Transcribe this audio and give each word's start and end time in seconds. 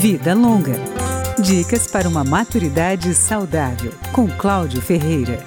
Vida 0.00 0.32
Longa. 0.32 0.76
Dicas 1.38 1.86
para 1.86 2.08
uma 2.08 2.24
maturidade 2.24 3.12
saudável, 3.14 3.92
com 4.14 4.26
Cláudio 4.26 4.80
Ferreira. 4.80 5.44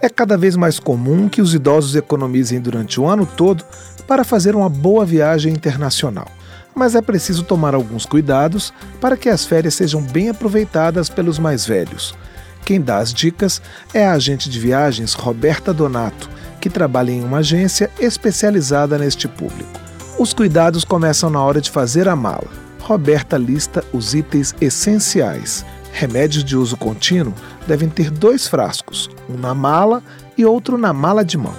É 0.00 0.08
cada 0.08 0.38
vez 0.38 0.54
mais 0.54 0.78
comum 0.78 1.28
que 1.28 1.42
os 1.42 1.54
idosos 1.54 1.96
economizem 1.96 2.60
durante 2.60 3.00
o 3.00 3.08
ano 3.08 3.26
todo 3.26 3.64
para 4.06 4.22
fazer 4.22 4.54
uma 4.54 4.68
boa 4.68 5.04
viagem 5.04 5.52
internacional. 5.52 6.28
Mas 6.72 6.94
é 6.94 7.02
preciso 7.02 7.42
tomar 7.42 7.74
alguns 7.74 8.06
cuidados 8.06 8.72
para 9.00 9.16
que 9.16 9.28
as 9.28 9.44
férias 9.44 9.74
sejam 9.74 10.00
bem 10.00 10.28
aproveitadas 10.28 11.08
pelos 11.08 11.36
mais 11.36 11.66
velhos. 11.66 12.16
Quem 12.64 12.80
dá 12.80 12.98
as 12.98 13.12
dicas 13.12 13.60
é 13.92 14.06
a 14.06 14.12
agente 14.12 14.48
de 14.48 14.60
viagens 14.60 15.14
Roberta 15.14 15.74
Donato, 15.74 16.30
que 16.60 16.70
trabalha 16.70 17.10
em 17.10 17.24
uma 17.24 17.38
agência 17.38 17.90
especializada 17.98 18.96
neste 18.96 19.26
público. 19.26 19.85
Os 20.18 20.32
cuidados 20.32 20.82
começam 20.82 21.28
na 21.28 21.42
hora 21.42 21.60
de 21.60 21.70
fazer 21.70 22.08
a 22.08 22.16
mala. 22.16 22.48
Roberta 22.80 23.36
lista 23.36 23.84
os 23.92 24.14
itens 24.14 24.54
essenciais. 24.62 25.62
Remédios 25.92 26.42
de 26.42 26.56
uso 26.56 26.74
contínuo 26.74 27.34
devem 27.66 27.86
ter 27.90 28.10
dois 28.10 28.48
frascos, 28.48 29.10
um 29.28 29.36
na 29.36 29.54
mala 29.54 30.02
e 30.36 30.42
outro 30.46 30.78
na 30.78 30.90
mala 30.90 31.22
de 31.22 31.36
mão. 31.36 31.54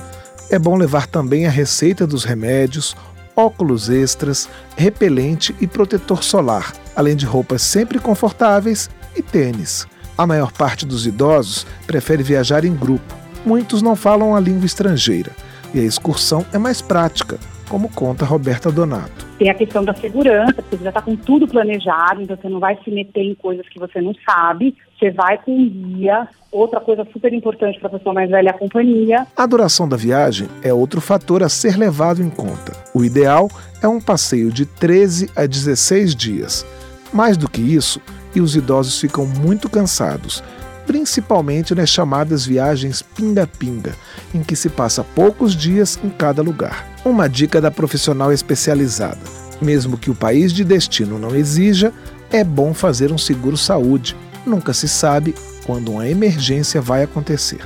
É 0.49 0.57
bom 0.57 0.75
levar 0.75 1.05
também 1.05 1.45
a 1.45 1.51
receita 1.51 2.07
dos 2.07 2.23
remédios, 2.23 2.95
óculos 3.35 3.89
extras, 3.89 4.49
repelente 4.75 5.55
e 5.61 5.67
protetor 5.67 6.23
solar, 6.23 6.73
além 6.95 7.15
de 7.15 7.27
roupas 7.27 7.61
sempre 7.61 7.99
confortáveis 7.99 8.89
e 9.15 9.21
tênis. 9.21 9.85
A 10.17 10.25
maior 10.25 10.51
parte 10.51 10.83
dos 10.83 11.05
idosos 11.05 11.67
prefere 11.85 12.23
viajar 12.23 12.65
em 12.65 12.75
grupo. 12.75 13.13
Muitos 13.45 13.83
não 13.83 13.95
falam 13.95 14.35
a 14.35 14.39
língua 14.39 14.65
estrangeira 14.65 15.31
e 15.75 15.79
a 15.79 15.83
excursão 15.83 16.43
é 16.51 16.57
mais 16.57 16.81
prática, 16.81 17.37
como 17.67 17.89
conta 17.89 18.25
Roberta 18.25 18.71
Donato. 18.71 19.25
Tem 19.37 19.49
a 19.49 19.53
questão 19.53 19.83
da 19.83 19.93
segurança, 19.93 20.53
porque 20.53 20.77
você 20.77 20.83
já 20.83 20.89
está 20.89 21.01
com 21.01 21.15
tudo 21.15 21.47
planejado, 21.47 22.21
então 22.21 22.35
você 22.35 22.49
não 22.49 22.59
vai 22.59 22.77
se 22.83 22.89
meter 22.89 23.21
em 23.21 23.35
coisas 23.35 23.67
que 23.69 23.79
você 23.79 24.01
não 24.01 24.13
sabe, 24.25 24.75
você 24.97 25.11
vai 25.11 25.37
com 25.37 25.51
um 25.51 25.69
guia. 25.69 26.27
Outra 26.51 26.79
coisa 26.79 27.05
super 27.11 27.31
importante 27.33 27.77
para 27.79 27.87
a 27.89 27.91
pessoa 27.91 28.15
mais 28.15 28.29
velha 28.29 28.49
é 28.49 28.51
a 28.51 28.57
companhia. 28.57 29.27
A 29.35 29.45
duração 29.45 29.87
da 29.87 29.97
viagem 29.97 30.47
é 30.63 30.73
outro 30.73 31.01
fator 31.01 31.43
a 31.43 31.49
ser 31.49 31.77
levado 31.77 32.21
em 32.21 32.29
conta. 32.29 32.71
O 32.93 33.03
ideal 33.03 33.49
é 33.81 33.87
um 33.87 34.01
passeio 34.01 34.51
de 34.51 34.65
13 34.65 35.29
a 35.35 35.45
16 35.45 36.15
dias. 36.15 36.65
Mais 37.13 37.37
do 37.37 37.49
que 37.49 37.61
isso, 37.61 38.01
e 38.35 38.41
os 38.41 38.55
idosos 38.55 38.99
ficam 38.99 39.25
muito 39.25 39.69
cansados 39.69 40.43
principalmente 40.87 41.75
nas 41.75 41.89
chamadas 41.89 42.45
viagens 42.45 43.01
pinga-pinga, 43.01 43.93
em 44.33 44.41
que 44.41 44.55
se 44.55 44.69
passa 44.69 45.03
poucos 45.03 45.53
dias 45.53 45.99
em 46.01 46.09
cada 46.09 46.41
lugar. 46.41 46.87
Uma 47.05 47.27
dica 47.27 47.61
da 47.61 47.69
profissional 47.69 48.31
especializada: 48.31 49.19
mesmo 49.61 49.97
que 49.97 50.09
o 50.09 50.15
país 50.15 50.53
de 50.53 50.63
destino 50.63 51.19
não 51.19 51.35
exija, 51.35 51.93
é 52.31 52.43
bom 52.43 52.73
fazer 52.73 53.11
um 53.11 53.17
seguro 53.17 53.57
saúde. 53.57 54.15
Nunca 54.45 54.73
se 54.73 54.87
sabe 54.87 55.35
quando 55.65 55.91
uma 55.91 56.07
emergência 56.07 56.81
vai 56.81 57.03
acontecer. 57.03 57.59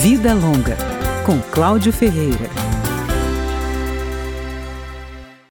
Vida 0.00 0.32
Longa, 0.32 0.76
com 1.24 1.40
Cláudio 1.50 1.92
Ferreira. 1.92 2.65